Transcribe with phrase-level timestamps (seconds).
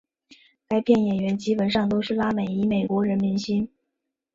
[0.67, 3.69] 该片演员基本上都是拉美裔美国人明星。